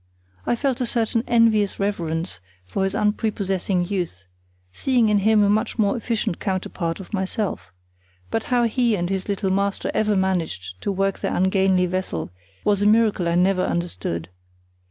I 0.47 0.55
felt 0.55 0.81
a 0.81 0.87
certain 0.87 1.23
envious 1.27 1.79
reverence 1.79 2.39
for 2.65 2.81
this 2.81 2.95
unprepossessing 2.95 3.85
youth, 3.85 4.25
seeing 4.71 5.09
in 5.09 5.19
him 5.19 5.43
a 5.43 5.47
much 5.49 5.77
more 5.77 5.95
efficient 5.95 6.39
counterpart 6.39 6.99
of 6.99 7.13
myself; 7.13 7.71
but 8.31 8.45
how 8.45 8.63
he 8.63 8.95
and 8.95 9.11
his 9.11 9.29
little 9.29 9.51
master 9.51 9.91
ever 9.93 10.15
managed 10.15 10.81
to 10.81 10.91
work 10.91 11.19
their 11.19 11.35
ungainly 11.35 11.85
vessel 11.85 12.31
was 12.63 12.81
a 12.81 12.87
miracle 12.87 13.27
I 13.27 13.35
never 13.35 13.61
understood. 13.63 14.29